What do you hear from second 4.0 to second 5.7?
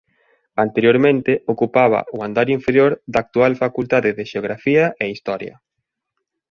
de Xeografía e Historia.